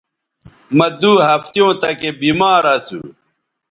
مہ 0.77 0.87
دو 0.99 1.11
ہفتیوں 1.29 1.71
تکے 1.81 2.09
بیمار 2.21 2.63
اسو 2.73 2.99